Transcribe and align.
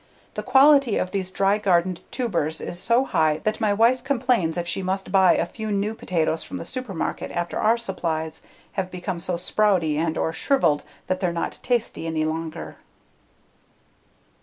The 0.33 0.41
quality 0.41 0.97
of 0.97 1.11
these 1.11 1.29
dry 1.29 1.59
gardened 1.59 2.01
tubers 2.09 2.59
is 2.59 2.79
so 2.81 3.03
high 3.05 3.37
that 3.43 3.61
my 3.61 3.71
wife 3.71 4.03
complains 4.03 4.57
if 4.57 4.67
she 4.67 4.81
must 4.81 5.11
buy 5.11 5.35
a 5.35 5.45
few 5.45 5.71
new 5.71 5.93
potatoes 5.93 6.41
from 6.43 6.57
the 6.57 6.65
supermarket 6.65 7.29
after 7.29 7.59
our 7.59 7.77
supplies 7.77 8.41
have 8.71 8.89
become 8.89 9.19
so 9.19 9.35
sprouty 9.35 9.97
and/or 9.97 10.33
shriveled 10.33 10.81
that 11.05 11.19
they're 11.19 11.31
not 11.31 11.59
tasty 11.61 12.07
any 12.07 12.25
longer. 12.25 12.77